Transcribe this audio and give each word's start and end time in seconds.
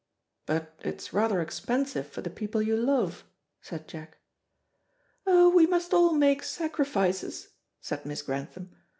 "But 0.47 0.73
it's 0.83 1.13
rather 1.13 1.41
expensive 1.41 2.07
for 2.07 2.21
the 2.21 2.31
people 2.31 2.59
you 2.59 2.75
love," 2.75 3.23
said 3.61 3.87
Jack. 3.87 4.17
"Oh, 5.27 5.49
we 5.51 5.67
must 5.67 5.93
all 5.93 6.15
make 6.15 6.41
sacrifices," 6.41 7.49
said 7.81 8.03
Miss 8.03 8.23
Grantham. 8.23 8.71